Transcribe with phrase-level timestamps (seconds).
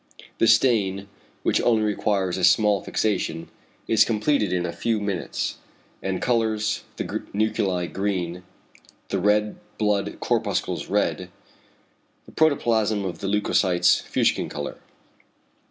[0.39, 1.07] The stain,
[1.43, 3.49] which only requires a small fixation,
[3.87, 5.57] is completed in a few minutes,
[6.01, 8.41] and colours the nuclei green,
[9.09, 11.29] the red blood corpuscles red,
[12.25, 14.79] the protoplasm of the leucocytes fuchsin colour.